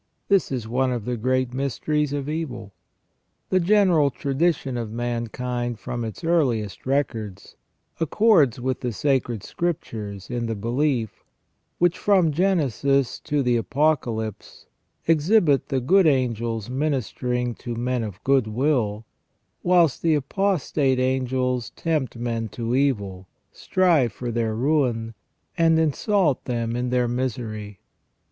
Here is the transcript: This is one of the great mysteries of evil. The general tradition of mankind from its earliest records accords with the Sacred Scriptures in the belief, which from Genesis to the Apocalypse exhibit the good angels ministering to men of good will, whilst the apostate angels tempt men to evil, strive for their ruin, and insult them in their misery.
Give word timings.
This 0.29 0.51
is 0.51 0.67
one 0.67 0.91
of 0.91 1.05
the 1.05 1.15
great 1.15 1.53
mysteries 1.53 2.11
of 2.11 2.27
evil. 2.27 2.73
The 3.51 3.59
general 3.59 4.09
tradition 4.09 4.75
of 4.75 4.91
mankind 4.91 5.77
from 5.77 6.03
its 6.03 6.23
earliest 6.23 6.87
records 6.87 7.55
accords 7.99 8.59
with 8.59 8.79
the 8.81 8.93
Sacred 8.93 9.43
Scriptures 9.43 10.27
in 10.31 10.47
the 10.47 10.55
belief, 10.55 11.23
which 11.77 11.99
from 11.99 12.31
Genesis 12.31 13.19
to 13.19 13.43
the 13.43 13.55
Apocalypse 13.57 14.65
exhibit 15.05 15.67
the 15.69 15.79
good 15.79 16.07
angels 16.07 16.67
ministering 16.67 17.53
to 17.53 17.75
men 17.75 18.03
of 18.03 18.23
good 18.23 18.47
will, 18.47 19.05
whilst 19.61 20.01
the 20.01 20.15
apostate 20.15 20.97
angels 20.97 21.69
tempt 21.75 22.17
men 22.17 22.49
to 22.49 22.73
evil, 22.73 23.27
strive 23.51 24.11
for 24.11 24.31
their 24.31 24.55
ruin, 24.55 25.13
and 25.59 25.77
insult 25.77 26.45
them 26.45 26.75
in 26.75 26.89
their 26.89 27.07
misery. 27.07 27.77